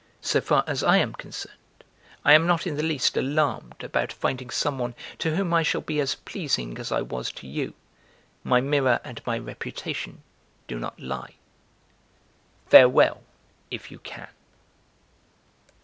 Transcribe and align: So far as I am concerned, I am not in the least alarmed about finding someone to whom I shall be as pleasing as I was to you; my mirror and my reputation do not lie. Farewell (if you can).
So 0.21 0.41
far 0.41 0.63
as 0.65 0.81
I 0.83 0.97
am 0.97 1.13
concerned, 1.13 1.59
I 2.25 2.33
am 2.33 2.47
not 2.47 2.65
in 2.65 2.75
the 2.75 2.81
least 2.81 3.15
alarmed 3.17 3.83
about 3.83 4.11
finding 4.11 4.49
someone 4.49 4.95
to 5.19 5.35
whom 5.35 5.53
I 5.53 5.61
shall 5.61 5.81
be 5.81 5.99
as 5.99 6.15
pleasing 6.15 6.79
as 6.79 6.91
I 6.91 7.01
was 7.03 7.31
to 7.33 7.45
you; 7.47 7.75
my 8.43 8.61
mirror 8.61 8.99
and 9.03 9.21
my 9.27 9.37
reputation 9.37 10.23
do 10.67 10.79
not 10.79 10.99
lie. 10.99 11.35
Farewell 12.65 13.21
(if 13.69 13.91
you 13.91 13.99
can). 13.99 14.31